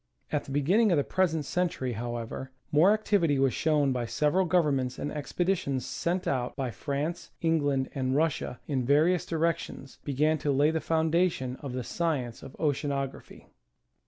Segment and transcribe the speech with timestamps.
[0.31, 4.45] At the beginning of the present century, however, more activ ity was shown by several
[4.47, 10.51] governments, and expeditions sent out by France, England and Russia, in various directions, began to
[10.51, 13.45] lay the foundation of the science of Oceanography.